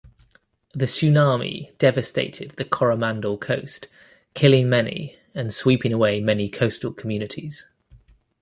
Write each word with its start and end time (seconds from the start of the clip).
The 0.73 0.85
tsunami 0.87 1.77
devastated 1.77 2.53
the 2.57 2.65
Coromandel 2.65 3.37
Coast, 3.37 3.87
killing 4.33 4.67
many 4.67 5.19
and 5.35 5.53
sweeping 5.53 5.93
away 5.93 6.19
many 6.19 6.49
coastal 6.49 6.91
communities. 6.91 7.67